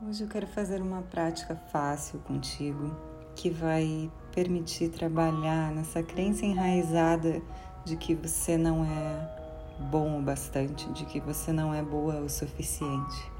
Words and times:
Hoje 0.00 0.22
eu 0.22 0.28
quero 0.28 0.46
fazer 0.46 0.80
uma 0.80 1.02
prática 1.02 1.56
fácil 1.72 2.20
contigo 2.20 2.96
que 3.34 3.50
vai 3.50 4.08
permitir 4.32 4.90
trabalhar 4.90 5.72
nessa 5.72 6.04
crença 6.04 6.46
enraizada 6.46 7.42
de 7.84 7.96
que 7.96 8.14
você 8.14 8.56
não 8.56 8.84
é 8.84 9.86
bom 9.90 10.20
o 10.20 10.22
bastante, 10.22 10.88
de 10.92 11.04
que 11.04 11.18
você 11.18 11.52
não 11.52 11.74
é 11.74 11.82
boa 11.82 12.20
o 12.20 12.28
suficiente. 12.28 13.32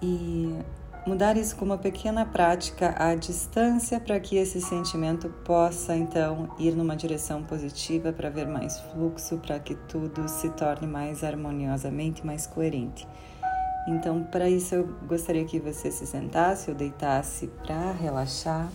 E 0.00 0.58
mudar 1.06 1.36
isso 1.36 1.54
com 1.56 1.66
uma 1.66 1.76
pequena 1.76 2.24
prática 2.24 2.94
à 2.98 3.14
distância 3.14 4.00
para 4.00 4.18
que 4.18 4.36
esse 4.36 4.58
sentimento 4.62 5.28
possa 5.44 5.94
então 5.94 6.48
ir 6.58 6.74
numa 6.74 6.96
direção 6.96 7.42
positiva 7.42 8.10
para 8.10 8.30
ver 8.30 8.46
mais 8.46 8.80
fluxo, 8.80 9.36
para 9.36 9.60
que 9.60 9.74
tudo 9.74 10.26
se 10.30 10.48
torne 10.52 10.86
mais 10.86 11.22
harmoniosamente, 11.22 12.24
mais 12.24 12.46
coerente. 12.46 13.06
Então, 13.88 14.22
para 14.22 14.48
isso, 14.48 14.74
eu 14.74 14.86
gostaria 15.06 15.44
que 15.44 15.58
você 15.58 15.90
se 15.90 16.06
sentasse 16.06 16.70
ou 16.70 16.76
deitasse 16.76 17.46
para 17.64 17.92
relaxar. 17.92 18.70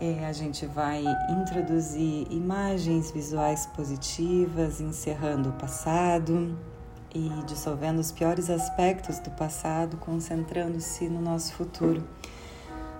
É, 0.00 0.26
a 0.26 0.32
gente 0.32 0.66
vai 0.66 1.04
introduzir 1.30 2.26
imagens 2.30 3.10
visuais 3.10 3.66
positivas, 3.66 4.80
encerrando 4.80 5.50
o 5.50 5.52
passado 5.52 6.56
e 7.14 7.28
dissolvendo 7.46 8.00
os 8.00 8.10
piores 8.10 8.50
aspectos 8.50 9.20
do 9.20 9.30
passado, 9.30 9.96
concentrando-se 9.98 11.08
no 11.08 11.20
nosso 11.20 11.54
futuro. 11.54 12.02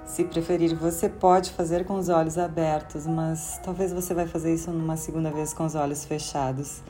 Se 0.06 0.22
preferir, 0.24 0.76
você 0.76 1.08
pode 1.08 1.50
fazer 1.50 1.84
com 1.84 1.94
os 1.94 2.08
olhos 2.08 2.38
abertos, 2.38 3.06
mas 3.06 3.58
talvez 3.64 3.92
você 3.92 4.14
vai 4.14 4.26
fazer 4.26 4.54
isso 4.54 4.70
numa 4.70 4.96
segunda 4.96 5.30
vez 5.30 5.52
com 5.52 5.64
os 5.64 5.74
olhos 5.74 6.04
fechados. 6.04 6.80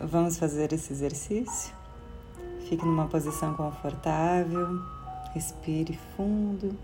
Vamos 0.00 0.36
fazer 0.36 0.72
esse 0.72 0.92
exercício? 0.92 1.79
Fique 2.70 2.86
numa 2.86 3.08
posição 3.08 3.52
confortável, 3.54 4.80
respire 5.34 5.98
fundo 6.14 6.78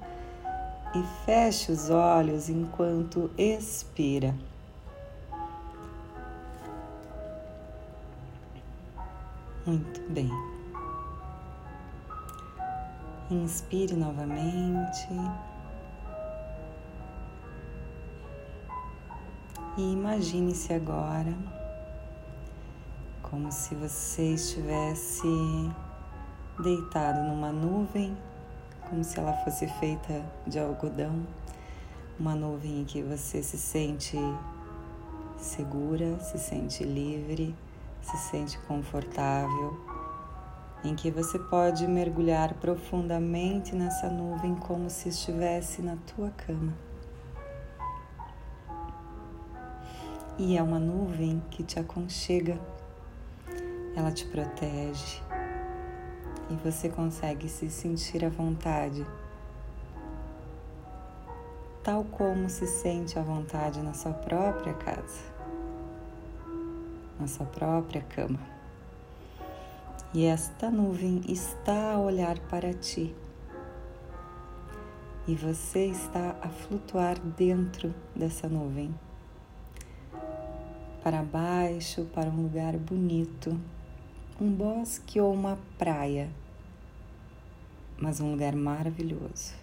e 0.92 1.25
feche 1.25 1.70
os 1.70 1.91
olhos 1.91 2.48
enquanto 2.48 3.31
expira. 3.39 4.34
Muito 9.64 10.01
bem. 10.11 10.29
Inspire 13.31 13.95
novamente. 13.95 15.07
E 19.79 19.92
imagine-se 19.92 20.73
agora 20.73 21.56
como 23.31 23.51
se 23.51 23.75
você 23.75 24.35
estivesse 24.35 25.27
deitado 26.63 27.23
numa 27.29 27.53
nuvem, 27.53 28.17
como 28.89 29.03
se 29.03 29.19
ela 29.19 29.33
fosse 29.45 29.67
feita 29.67 30.25
de 30.47 30.59
algodão, 30.59 31.27
uma 32.19 32.35
nuvem 32.35 32.81
em 32.81 32.85
que 32.85 33.03
você 33.03 33.43
se 33.43 33.59
sente 33.59 34.17
segura, 35.37 36.19
se 36.21 36.39
sente 36.39 36.85
livre, 36.85 37.55
se 38.01 38.17
sente 38.17 38.59
confortável, 38.61 39.79
em 40.85 40.95
que 40.95 41.11
você 41.11 41.39
pode 41.39 41.87
mergulhar 41.87 42.55
profundamente 42.55 43.75
nessa 43.75 44.09
nuvem 44.09 44.55
como 44.55 44.89
se 44.89 45.09
estivesse 45.09 45.83
na 45.83 45.97
tua 46.15 46.31
cama. 46.31 46.73
E 50.39 50.57
é 50.57 50.63
uma 50.63 50.79
nuvem 50.79 51.43
que 51.51 51.65
te 51.65 51.81
aconchega 51.81 52.59
ela 53.97 54.12
te 54.12 54.27
protege. 54.27 55.22
E 56.50 56.55
você 56.62 56.89
consegue 56.89 57.48
se 57.48 57.69
sentir 57.70 58.25
à 58.25 58.28
vontade, 58.28 59.05
tal 61.83 62.05
como 62.05 62.48
se 62.48 62.67
sente 62.67 63.19
à 63.19 63.22
vontade 63.22 63.80
na 63.80 63.95
sua 63.95 64.12
própria 64.12 64.74
casa, 64.74 65.24
na 67.18 67.27
sua 67.27 67.46
própria 67.46 68.02
cama. 68.02 68.39
E 70.14 70.24
esta 70.24 70.70
nuvem 70.70 71.23
está 71.27 71.95
a 71.95 71.98
olhar 71.98 72.39
para 72.40 72.73
ti. 72.73 73.14
E 75.27 75.35
você 75.35 75.86
está 75.86 76.36
a 76.40 76.48
flutuar 76.48 77.18
dentro 77.18 77.92
dessa 78.14 78.48
nuvem, 78.48 78.95
para 81.02 81.23
baixo, 81.23 82.05
para 82.14 82.30
um 82.30 82.42
lugar 82.42 82.77
bonito, 82.77 83.58
um 84.39 84.52
bosque 84.52 85.19
ou 85.19 85.33
uma 85.33 85.58
praia, 85.79 86.29
mas 87.98 88.20
um 88.20 88.33
lugar 88.33 88.55
maravilhoso. 88.55 89.55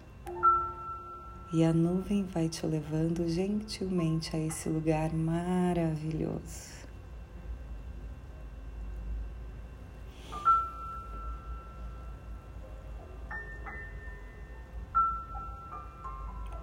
E 1.54 1.64
a 1.64 1.72
nuvem 1.72 2.24
vai 2.24 2.50
te 2.50 2.66
levando 2.66 3.30
gentilmente 3.30 4.36
a 4.36 4.40
esse 4.40 4.68
lugar 4.68 5.14
maravilhoso. 5.14 6.74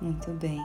Muito 0.00 0.32
bem. 0.32 0.60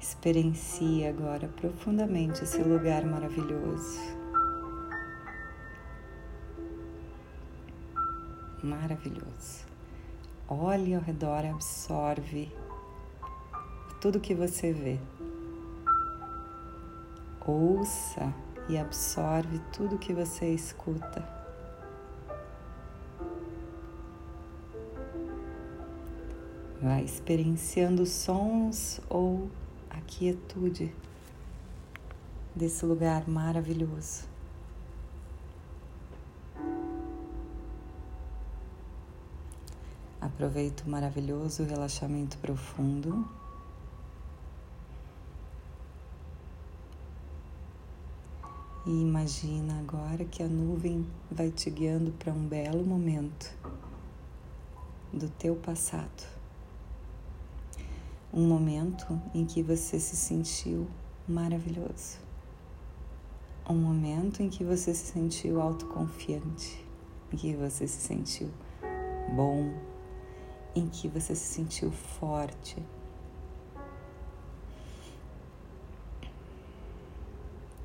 Experiencie 0.00 1.06
agora 1.06 1.46
profundamente 1.46 2.42
esse 2.42 2.60
lugar 2.62 3.04
maravilhoso. 3.04 4.25
Maravilhoso. 8.66 9.64
Olhe 10.48 10.94
ao 10.94 11.00
redor, 11.00 11.44
absorve 11.44 12.52
tudo 14.00 14.20
que 14.20 14.34
você 14.34 14.72
vê. 14.72 14.98
Ouça 17.46 18.32
e 18.68 18.76
absorve 18.76 19.60
tudo 19.72 19.98
que 19.98 20.12
você 20.12 20.52
escuta. 20.52 21.26
Vai 26.82 27.04
experienciando 27.04 28.04
sons 28.04 29.00
ou 29.08 29.48
a 29.88 30.00
quietude 30.00 30.92
desse 32.54 32.84
lugar 32.84 33.28
maravilhoso. 33.28 34.35
Aproveita 40.20 40.84
o 40.84 40.88
maravilhoso 40.88 41.64
relaxamento 41.64 42.38
profundo. 42.38 43.28
E 48.86 48.90
imagina 48.90 49.78
agora 49.80 50.24
que 50.24 50.42
a 50.42 50.46
nuvem 50.46 51.06
vai 51.30 51.50
te 51.50 51.68
guiando 51.70 52.12
para 52.12 52.32
um 52.32 52.46
belo 52.46 52.84
momento 52.84 53.52
do 55.12 55.28
teu 55.28 55.56
passado. 55.56 56.24
Um 58.32 58.46
momento 58.46 59.20
em 59.34 59.44
que 59.44 59.62
você 59.62 59.98
se 59.98 60.14
sentiu 60.14 60.86
maravilhoso. 61.28 62.18
Um 63.68 63.74
momento 63.74 64.42
em 64.42 64.48
que 64.48 64.62
você 64.62 64.94
se 64.94 65.12
sentiu 65.12 65.60
autoconfiante, 65.60 66.86
em 67.32 67.36
que 67.36 67.56
você 67.56 67.88
se 67.88 68.00
sentiu 68.00 68.48
bom, 69.34 69.74
em 70.76 70.88
que 70.88 71.08
você 71.08 71.34
se 71.34 71.54
sentiu 71.54 71.90
forte. 71.90 72.76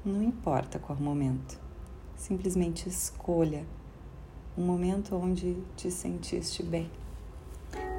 Não 0.03 0.21
importa 0.21 0.77
qual 0.77 0.99
momento, 0.99 1.59
simplesmente 2.15 2.89
escolha 2.89 3.65
um 4.57 4.65
momento 4.65 5.15
onde 5.15 5.63
te 5.77 5.89
sentiste 5.89 6.61
bem. 6.61 6.91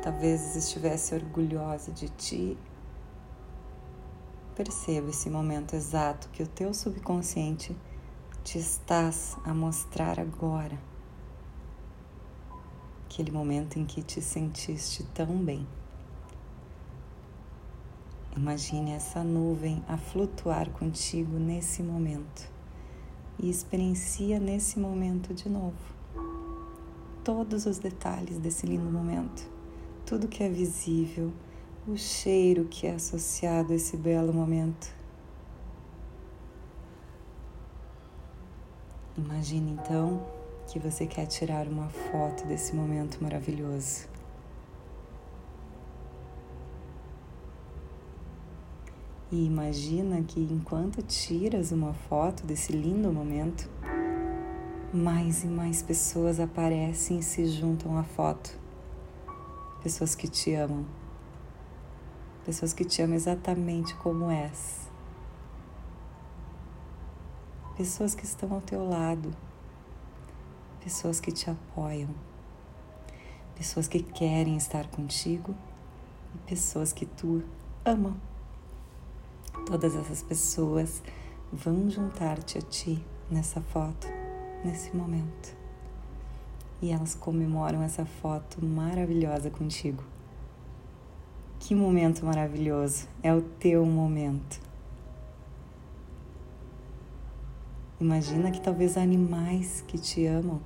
Talvez 0.03 0.55
estivesse 0.55 1.15
orgulhosa 1.15 1.91
de 1.93 2.09
ti. 2.11 2.59
Perceba 4.55 5.09
esse 5.09 5.31
momento 5.31 5.75
exato 5.75 6.29
que 6.31 6.43
o 6.43 6.47
teu 6.47 6.75
subconsciente 6.75 7.75
te 8.45 8.59
estás 8.59 9.39
a 9.45 9.55
mostrar 9.55 10.21
agora 10.21 10.92
aquele 13.13 13.31
momento 13.31 13.79
em 13.79 13.85
que 13.85 14.03
te 14.03 14.23
sentiste 14.23 15.05
tão 15.13 15.37
bem. 15.37 15.67
Imagine 18.35 18.93
essa 18.93 19.23
nuvem 19.23 19.85
a 19.87 19.99
flutuar 19.99 20.71
contigo 20.71 21.39
nesse 21.39 21.83
momento 21.83 22.51
e 23.39 23.51
experiencia 23.51 24.41
nesse 24.41 24.79
momento 24.79 25.35
de 25.35 25.51
novo 25.51 25.77
todos 27.23 27.67
os 27.67 27.79
detalhes 27.79 28.39
desse 28.39 28.67
lindo 28.67 28.91
momento, 28.91 29.47
tudo 30.07 30.27
que 30.27 30.43
é 30.43 30.49
visível, 30.49 31.31
o 31.87 31.97
cheiro 31.97 32.65
que 32.65 32.87
é 32.87 32.95
associado 32.95 33.73
a 33.73 33.77
esse 33.77 33.97
belo 33.97 34.33
momento. 34.33 34.91
Imagine 39.17 39.73
então 39.73 40.42
que 40.67 40.79
você 40.79 41.07
quer 41.07 41.27
tirar 41.27 41.67
uma 41.67 41.89
foto 41.89 42.47
desse 42.47 42.75
momento 42.75 43.23
maravilhoso. 43.23 44.09
E 49.31 49.47
imagina 49.47 50.23
que 50.23 50.41
enquanto 50.41 51.03
tiras 51.03 51.73
uma 51.73 51.95
foto 51.95 52.45
desse 52.45 52.73
lindo 52.73 53.11
momento, 53.11 53.69
mais 54.93 55.43
e 55.43 55.47
mais 55.47 55.83
pessoas 55.83 56.39
aparecem 56.39 57.19
e 57.19 57.23
se 57.23 57.47
juntam 57.47 57.97
à 57.97 58.03
foto. 58.03 58.59
Pessoas 59.83 60.15
que 60.15 60.29
te 60.29 60.55
amam. 60.55 60.85
Pessoas 62.45 62.75
que 62.75 62.85
te 62.85 63.01
amam 63.01 63.17
exatamente 63.17 63.95
como 63.97 64.31
és. 64.31 64.91
Pessoas 67.75 68.15
que 68.15 68.25
estão 68.25 68.53
ao 68.53 68.61
teu 68.61 68.87
lado 68.87 69.35
pessoas 70.83 71.21
que 71.21 71.31
te 71.31 71.49
apoiam, 71.49 72.11
pessoas 73.55 73.87
que 73.87 74.03
querem 74.03 74.57
estar 74.57 74.89
contigo 74.89 75.55
e 76.35 76.39
pessoas 76.39 76.93
que 76.93 77.07
tu 77.07 77.43
ama. 77.85 78.17
Todas 79.67 79.95
essas 79.95 80.23
pessoas 80.23 81.03
vão 81.53 81.89
juntar-te 81.89 82.59
a 82.59 82.63
ti 82.63 83.05
nessa 83.31 83.61
foto, 83.61 84.09
nesse 84.65 84.95
momento. 84.97 85.57
E 86.81 86.91
elas 86.91 87.15
comemoram 87.15 87.81
essa 87.83 88.05
foto 88.05 88.65
maravilhosa 88.65 89.51
contigo. 89.51 90.03
Que 91.61 91.77
momento 91.77 92.27
maravilhoso! 92.27 93.07
É 93.23 93.33
o 93.33 93.41
teu 93.41 93.87
momento. 93.87 94.61
Imagina 98.01 98.51
que 98.51 98.61
talvez 98.61 98.97
animais 98.97 99.85
que 99.87 99.97
te 99.97 100.27
amam 100.27 100.61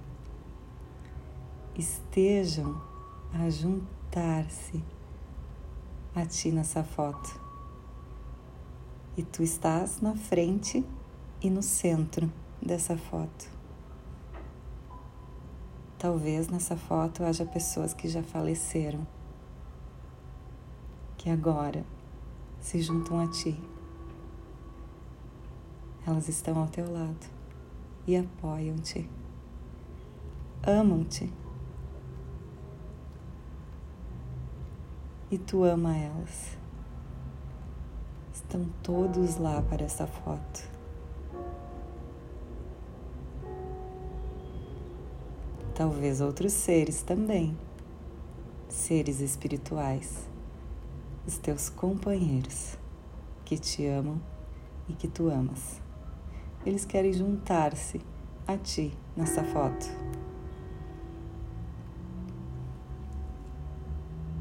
estejam 1.79 2.81
a 3.33 3.51
juntar-se 3.51 4.83
a 6.15 6.25
ti 6.25 6.51
nessa 6.51 6.83
foto. 6.83 7.39
E 9.17 9.23
tu 9.23 9.43
estás 9.43 10.01
na 10.01 10.15
frente 10.15 10.85
e 11.43 11.51
no 11.51 11.63
centro 11.63 12.33
dessa 12.61 12.97
foto. 12.97 13.51
Talvez 15.99 16.49
nessa 16.49 16.77
foto 16.77 17.25
haja 17.25 17.45
pessoas 17.45 17.93
que 17.93 18.09
já 18.09 18.23
faleceram, 18.23 19.07
que 21.17 21.31
agora 21.31 21.85
se 22.61 22.81
juntam 22.81 23.21
a 23.21 23.29
ti. 23.29 23.59
Elas 26.07 26.29
estão 26.29 26.59
ao 26.59 26.69
teu 26.69 26.91
lado 26.91 27.27
e 28.07 28.17
apoiam-te, 28.17 29.09
amam-te 30.63 31.33
e 35.31 35.39
tu 35.39 35.65
ama 35.65 35.97
elas. 35.97 36.57
Estão 38.33 38.67
todos 38.83 39.37
lá 39.37 39.61
para 39.63 39.85
essa 39.85 40.07
foto. 40.07 40.77
Talvez 45.75 46.21
outros 46.21 46.53
seres 46.53 47.03
também, 47.03 47.57
seres 48.69 49.21
espirituais, 49.21 50.27
os 51.27 51.37
teus 51.39 51.69
companheiros 51.69 52.79
que 53.45 53.59
te 53.59 53.87
amam 53.87 54.21
e 54.89 54.95
que 54.95 55.09
tu 55.09 55.29
amas. 55.29 55.81
Eles 56.65 56.85
querem 56.85 57.13
juntar-se 57.13 58.01
a 58.47 58.57
ti 58.57 58.97
nessa 59.17 59.45
foto. 59.45 59.87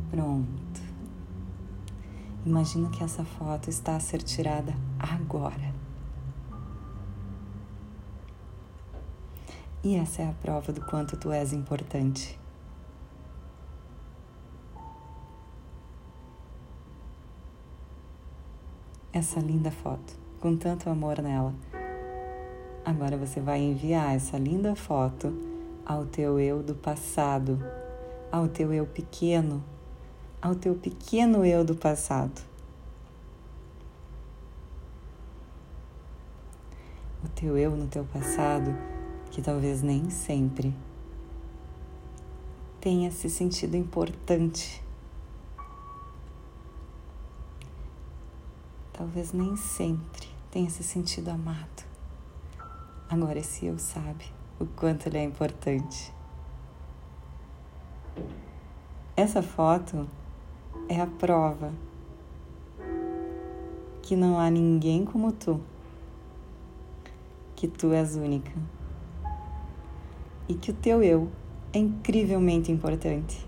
Pronto. 0.09 0.64
Imagina 2.45 2.91
que 2.91 3.03
essa 3.03 3.25
foto 3.25 3.71
está 3.71 3.95
a 3.95 3.99
ser 3.99 4.21
tirada 4.21 4.71
agora. 4.99 5.73
E 9.83 9.95
essa 9.95 10.21
é 10.21 10.29
a 10.29 10.33
prova 10.33 10.71
do 10.71 10.85
quanto 10.85 11.17
tu 11.17 11.31
és 11.31 11.53
importante. 11.53 12.39
Essa 19.11 19.39
linda 19.39 19.71
foto, 19.71 20.15
com 20.39 20.55
tanto 20.55 20.87
amor 20.87 21.23
nela. 21.23 21.55
Agora 22.85 23.17
você 23.17 23.39
vai 23.39 23.59
enviar 23.59 24.15
essa 24.15 24.37
linda 24.37 24.75
foto 24.75 25.33
ao 25.83 26.05
teu 26.05 26.39
eu 26.39 26.61
do 26.61 26.75
passado, 26.75 27.57
ao 28.31 28.47
teu 28.47 28.71
eu 28.71 28.85
pequeno 28.85 29.63
ao 30.45 30.53
teu 30.53 30.75
pequeno 30.75 31.43
eu 31.43 31.65
do 31.65 31.73
passado. 31.73 32.39
O 37.23 37.27
teu 37.29 37.57
eu 37.57 37.71
no 37.71 37.87
teu 37.87 38.05
passado, 38.05 38.71
que 39.31 39.41
talvez 39.41 39.81
nem 39.81 40.07
sempre 40.11 40.71
tenha 42.79 43.09
se 43.09 43.27
sentido 43.27 43.75
importante. 43.75 44.83
Talvez 48.93 49.33
nem 49.33 49.57
sempre 49.57 50.29
tenha 50.51 50.69
se 50.69 50.83
sentido 50.83 51.29
amado. 51.29 51.83
Agora 53.09 53.39
esse 53.39 53.65
eu 53.65 53.79
sabe 53.79 54.25
o 54.59 54.67
quanto 54.67 55.07
ele 55.07 55.17
é 55.17 55.23
importante. 55.23 56.13
Essa 59.17 59.41
foto 59.41 60.07
é 60.87 61.01
a 61.01 61.07
prova 61.07 61.73
que 64.01 64.15
não 64.15 64.39
há 64.39 64.49
ninguém 64.51 65.03
como 65.03 65.31
tu, 65.31 65.59
que 67.55 67.67
tu 67.67 67.91
és 67.91 68.15
única 68.15 68.51
e 70.47 70.53
que 70.53 70.71
o 70.71 70.73
teu 70.73 71.01
eu 71.01 71.29
é 71.73 71.79
incrivelmente 71.79 72.71
importante. 72.71 73.45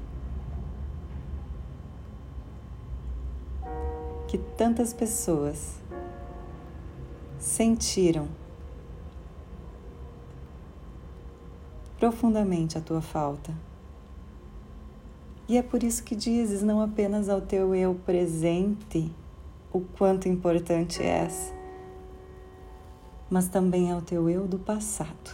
Que 4.27 4.37
tantas 4.37 4.93
pessoas 4.93 5.79
sentiram 7.39 8.27
profundamente 11.97 12.77
a 12.77 12.81
tua 12.81 13.01
falta 13.01 13.53
e 15.47 15.57
é 15.57 15.61
por 15.61 15.81
isso 15.81 16.03
que 16.03 16.15
dizes 16.15 16.61
não 16.61 16.81
apenas 16.81 17.29
ao 17.29 17.39
teu 17.39 17.73
eu 17.73 17.95
presente 18.05 19.09
o 19.71 19.79
quanto 19.79 20.27
importante 20.27 21.01
és, 21.01 21.53
mas 23.29 23.47
também 23.47 23.91
ao 23.91 24.01
teu 24.01 24.29
eu 24.29 24.45
do 24.47 24.59
passado. 24.59 25.31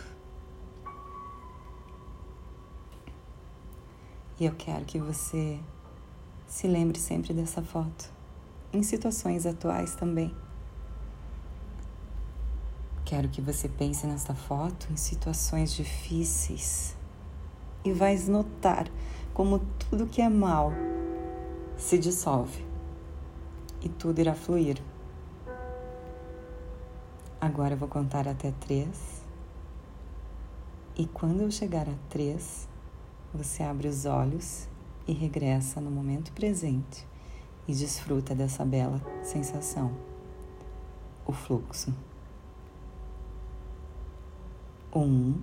E 4.39 4.45
eu 4.45 4.53
quero 4.55 4.85
que 4.85 4.99
você 4.99 5.59
se 6.45 6.67
lembre 6.67 6.99
sempre 6.99 7.33
dessa 7.33 7.63
foto, 7.63 8.11
em 8.71 8.83
situações 8.83 9.45
atuais 9.45 9.95
também. 9.95 10.35
Quero 13.03 13.29
que 13.29 13.41
você 13.41 13.67
pense 13.67 14.05
nessa 14.05 14.33
foto 14.33 14.87
em 14.91 14.97
situações 14.97 15.73
difíceis 15.73 16.95
e 17.83 17.91
vais 17.91 18.27
notar 18.27 18.87
como 19.33 19.59
tudo 19.89 20.07
que 20.07 20.21
é 20.21 20.29
mal 20.29 20.71
se 21.75 21.97
dissolve 21.97 22.65
e 23.81 23.89
tudo 23.89 24.19
irá 24.19 24.33
fluir. 24.33 24.81
Agora 27.41 27.73
eu 27.73 27.77
vou 27.77 27.89
contar 27.89 28.27
até 28.27 28.51
três. 28.51 29.21
E 30.95 31.05
quando 31.07 31.41
eu 31.41 31.51
chegar 31.51 31.89
a 31.89 31.95
três, 32.09 32.69
você 33.33 33.63
abre 33.63 33.87
os 33.87 34.05
olhos 34.05 34.67
e 35.07 35.11
regressa 35.11 35.81
no 35.81 35.89
momento 35.89 36.31
presente 36.31 37.05
e 37.67 37.73
desfruta 37.73 38.35
dessa 38.35 38.63
bela 38.63 39.01
sensação, 39.23 39.91
o 41.25 41.33
fluxo. 41.33 41.93
Um 44.95 45.41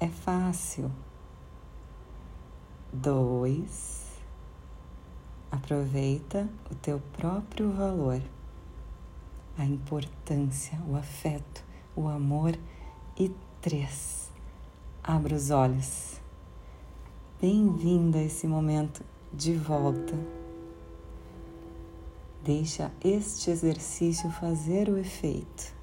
é 0.00 0.08
fácil. 0.08 0.90
Dois, 2.96 4.06
aproveita 5.50 6.48
o 6.70 6.76
teu 6.76 7.02
próprio 7.16 7.72
valor, 7.72 8.22
a 9.58 9.64
importância, 9.64 10.78
o 10.86 10.94
afeto, 10.94 11.64
o 11.96 12.06
amor. 12.06 12.56
E 13.18 13.32
três, 13.60 14.30
abra 15.02 15.34
os 15.34 15.50
olhos. 15.50 16.20
Bem-vindo 17.40 18.16
a 18.16 18.22
esse 18.22 18.46
momento 18.46 19.04
de 19.32 19.56
volta. 19.56 20.14
Deixa 22.44 22.92
este 23.02 23.50
exercício 23.50 24.30
fazer 24.30 24.88
o 24.88 24.96
efeito 24.96 25.74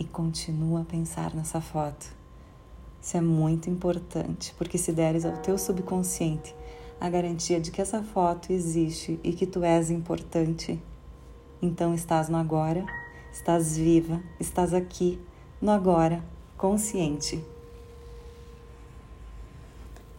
e 0.00 0.04
continua 0.04 0.80
a 0.80 0.84
pensar 0.86 1.34
nessa 1.34 1.60
foto 1.60 2.17
Isso 3.08 3.16
é 3.16 3.22
muito 3.22 3.70
importante, 3.70 4.54
porque 4.58 4.76
se 4.76 4.92
deres 4.92 5.24
ao 5.24 5.32
teu 5.38 5.56
subconsciente 5.56 6.54
a 7.00 7.08
garantia 7.08 7.58
de 7.58 7.70
que 7.70 7.80
essa 7.80 8.02
foto 8.02 8.52
existe 8.52 9.18
e 9.24 9.32
que 9.32 9.46
tu 9.46 9.64
és 9.64 9.90
importante, 9.90 10.78
então 11.62 11.94
estás 11.94 12.28
no 12.28 12.36
agora, 12.36 12.84
estás 13.32 13.78
viva, 13.78 14.22
estás 14.38 14.74
aqui, 14.74 15.18
no 15.58 15.70
agora, 15.70 16.22
consciente. 16.58 17.42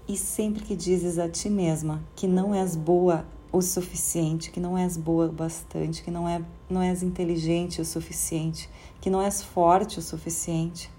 E 0.07 0.17
sempre 0.17 0.63
que 0.63 0.75
dizes 0.75 1.19
a 1.19 1.29
ti 1.29 1.47
mesma 1.47 2.01
que 2.15 2.25
não 2.25 2.55
és 2.55 2.75
boa 2.75 3.23
o 3.51 3.61
suficiente, 3.61 4.49
que 4.49 4.59
não 4.59 4.75
és 4.75 4.97
boa 4.97 5.27
o 5.27 5.31
bastante, 5.31 6.01
que 6.01 6.09
não, 6.09 6.27
é, 6.27 6.43
não 6.67 6.81
és 6.81 7.03
inteligente 7.03 7.81
o 7.81 7.85
suficiente, 7.85 8.67
que 8.99 9.11
não 9.11 9.21
és 9.21 9.43
forte 9.43 9.99
o 9.99 10.01
suficiente, 10.01 10.89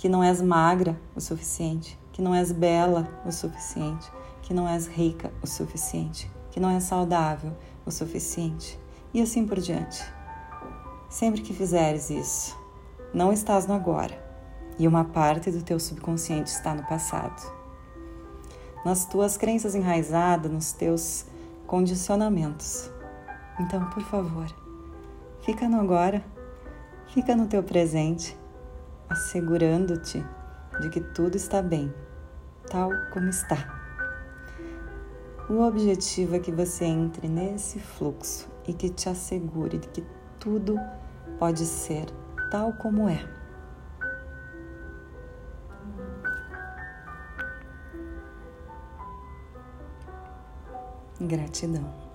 que 0.00 0.08
não 0.08 0.24
és 0.24 0.40
magra 0.40 0.98
o 1.14 1.20
suficiente, 1.20 1.98
que 2.10 2.22
não 2.22 2.34
és 2.34 2.50
bela 2.50 3.06
o 3.26 3.30
suficiente, 3.30 4.10
que 4.40 4.54
não 4.54 4.66
és 4.66 4.86
rica 4.86 5.30
o 5.42 5.46
suficiente, 5.46 6.32
que 6.50 6.58
não 6.58 6.70
és 6.70 6.84
saudável 6.84 7.52
o 7.84 7.90
suficiente, 7.90 8.80
e 9.12 9.20
assim 9.20 9.46
por 9.46 9.60
diante. 9.60 10.02
Sempre 11.10 11.42
que 11.42 11.52
fizeres 11.52 12.08
isso, 12.08 12.56
não 13.12 13.30
estás 13.30 13.66
no 13.66 13.74
agora, 13.74 14.18
e 14.78 14.88
uma 14.88 15.04
parte 15.04 15.50
do 15.50 15.62
teu 15.62 15.78
subconsciente 15.78 16.50
está 16.50 16.74
no 16.74 16.86
passado 16.86 17.60
nas 18.84 19.04
tuas 19.04 19.36
crenças 19.36 19.74
enraizadas, 19.74 20.50
nos 20.50 20.72
teus 20.72 21.26
condicionamentos. 21.66 22.90
Então, 23.58 23.84
por 23.90 24.02
favor, 24.04 24.46
fica 25.42 25.68
no 25.68 25.78
agora, 25.78 26.24
fica 27.08 27.36
no 27.36 27.46
teu 27.46 27.62
presente, 27.62 28.36
assegurando-te 29.10 30.24
de 30.80 30.88
que 30.88 31.00
tudo 31.00 31.36
está 31.36 31.60
bem, 31.60 31.92
tal 32.70 32.90
como 33.12 33.28
está. 33.28 33.80
O 35.48 35.60
objetivo 35.62 36.36
é 36.36 36.38
que 36.38 36.52
você 36.52 36.84
entre 36.84 37.28
nesse 37.28 37.80
fluxo 37.80 38.48
e 38.68 38.72
que 38.72 38.88
te 38.88 39.08
assegure 39.08 39.78
de 39.78 39.88
que 39.88 40.06
tudo 40.38 40.78
pode 41.40 41.66
ser 41.66 42.06
tal 42.52 42.72
como 42.74 43.08
é. 43.08 43.28
Gratidão. 51.20 52.09